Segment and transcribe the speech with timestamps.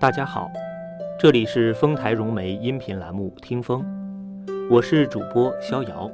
[0.00, 0.48] 大家好，
[1.18, 3.84] 这里是丰台融媒音频栏目《听风》，
[4.70, 6.08] 我是主播逍遥。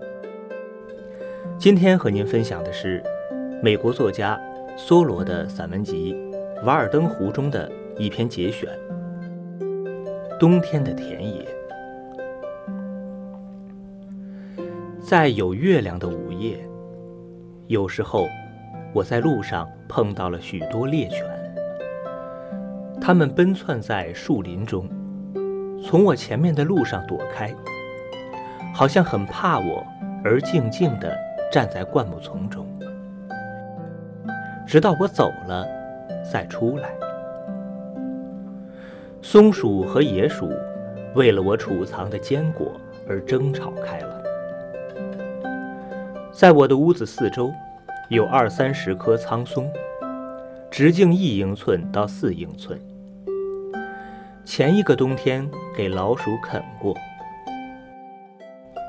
[1.59, 3.05] 今天和您分享的是
[3.63, 4.41] 美国作家
[4.75, 6.15] 梭罗的散文集
[6.65, 8.71] 《瓦尔登湖》中的一篇节选：
[10.39, 11.47] 《冬天的田野》。
[14.99, 16.59] 在有月亮的午夜，
[17.67, 18.27] 有时候
[18.95, 21.34] 我在路上碰到了许多猎犬。
[23.07, 24.89] 它们奔窜在树林中，
[25.85, 27.55] 从我前面的路上躲开，
[28.73, 29.87] 好像很怕我，
[30.25, 31.15] 而静静地
[31.53, 32.67] 站在灌木丛中，
[34.67, 35.67] 直到我走了，
[36.33, 36.89] 再出来。
[39.21, 40.51] 松鼠和野鼠
[41.15, 42.73] 为了我储藏的坚果
[43.07, 44.23] 而争吵开了。
[46.33, 47.53] 在我的屋子四周，
[48.09, 49.71] 有二三十棵苍松，
[50.71, 52.81] 直径一英寸到四英寸。
[54.45, 56.95] 前一个冬天给老鼠啃过，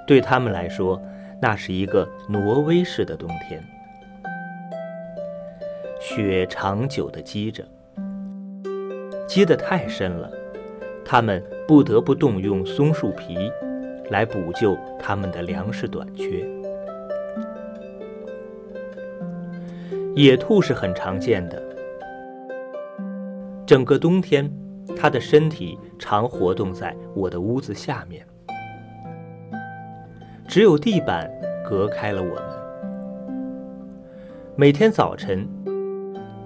[0.05, 1.01] 对他们来说，
[1.41, 3.63] 那是一个挪威式的冬天。
[5.99, 7.63] 雪长久的积着，
[9.27, 10.29] 积得太深了，
[11.05, 13.49] 他们不得不动用松树皮
[14.09, 16.45] 来补救他们的粮食短缺。
[20.15, 21.63] 野兔是很常见的，
[23.65, 24.51] 整个冬天。
[24.97, 28.25] 他的身体常活动在我的屋子下面，
[30.47, 31.31] 只有地板
[31.67, 32.43] 隔开了我们。
[34.55, 35.47] 每天早晨，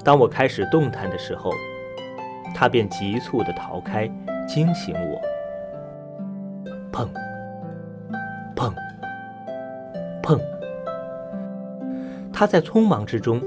[0.03, 1.51] 当我开始动弹的时候，
[2.55, 4.07] 他便急促地逃开，
[4.47, 5.21] 惊醒我。
[6.91, 7.07] 砰！
[8.55, 8.73] 砰！
[10.23, 10.39] 砰！
[12.33, 13.41] 他在匆忙之中，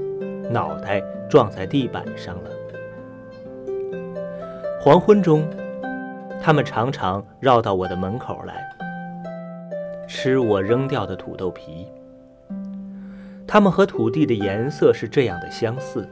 [0.51, 2.49] 脑袋撞在地板上了。
[4.83, 5.47] 黄昏中，
[6.41, 8.69] 它们常常绕到我的门口来，
[10.09, 11.87] 吃我扔掉的土豆皮。
[13.47, 16.05] 它们和土地的颜色是这样的相似。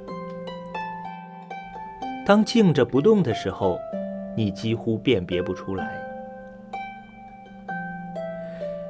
[2.25, 3.77] 当静着不动的时候，
[4.37, 6.01] 你几乎辨别不出来。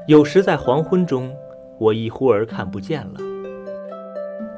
[0.06, 1.36] 有时在黄昏中，
[1.80, 3.20] 我一忽儿看不见了，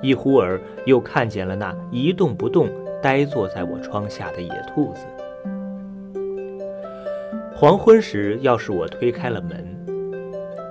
[0.01, 2.67] 一忽儿又看见了那一动不动。
[3.01, 5.05] 呆坐在我窗下的野兔子。
[7.55, 9.63] 黄昏时，要是我推开了门，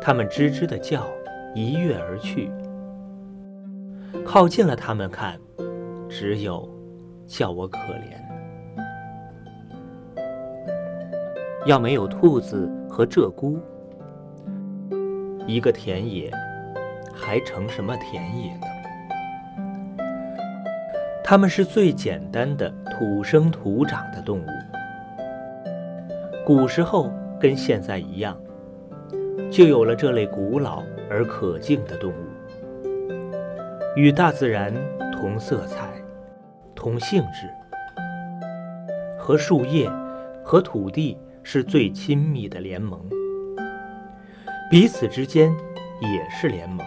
[0.00, 1.06] 它们吱吱的叫，
[1.54, 2.50] 一跃而去。
[4.24, 5.38] 靠近了，它们看，
[6.08, 6.68] 只有
[7.26, 8.20] 叫我可怜。
[11.64, 13.56] 要没有兔子和鹧鸪，
[15.46, 16.30] 一个田野
[17.14, 18.66] 还成什么田野呢？
[21.22, 24.46] 它们是最简单的土生土长的动物。
[26.44, 27.08] 古时候
[27.38, 28.36] 跟现在一样，
[29.48, 32.26] 就有了这类古老而可敬的动物，
[33.94, 34.74] 与大自然
[35.12, 35.88] 同色彩、
[36.74, 37.48] 同性质，
[39.16, 39.88] 和树叶、
[40.42, 43.00] 和土地是最亲密的联盟，
[44.68, 45.48] 彼此之间
[46.00, 46.84] 也是联盟。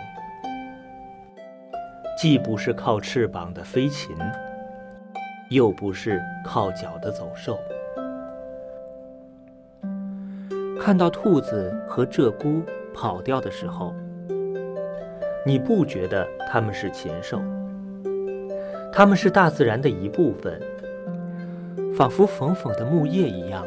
[2.17, 4.13] 既不是靠翅膀的飞禽，
[5.49, 7.57] 又不是靠脚的走兽。
[10.85, 12.61] 看到兔子和鹧鸪
[12.93, 13.91] 跑掉的时候，
[15.43, 17.41] 你不觉得它们是禽兽？
[18.93, 20.61] 它们是大自然的一部分，
[21.97, 23.65] 仿佛缝缝的木叶一样。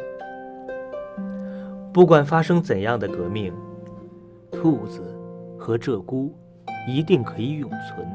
[1.92, 3.52] 不管发生怎样的革命，
[4.52, 5.02] 兔子
[5.58, 6.30] 和鹧鸪
[6.86, 8.06] 一定可以永存。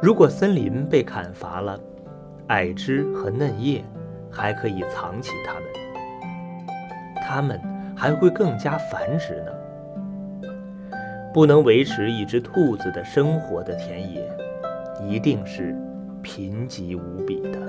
[0.00, 1.76] 如果森林被砍伐了，
[2.46, 3.84] 矮枝和嫩叶
[4.30, 5.64] 还可以藏起它们，
[7.32, 7.60] 它们
[7.96, 10.50] 还会更加繁殖呢。
[11.32, 14.28] 不能维持一只兔子的生活的田野，
[15.00, 15.72] 一定是
[16.22, 17.60] 贫瘠无比的。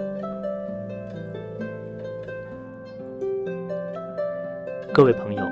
[4.91, 5.47] 各位朋友，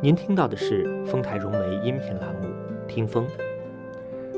[0.00, 2.48] 您听到的是丰台融媒音频栏目
[2.86, 3.26] 《听风》。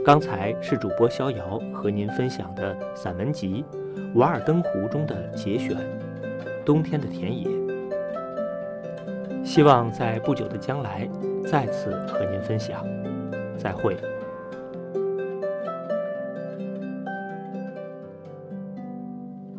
[0.04, 3.64] 刚才是主播逍遥和您分享的散文集
[4.18, 5.70] 《瓦尔登湖》中的节选
[6.66, 7.46] 《冬天的田野》，
[9.44, 11.08] 希望在不久的将来
[11.44, 12.84] 再次和您分享。
[13.58, 13.96] 再会。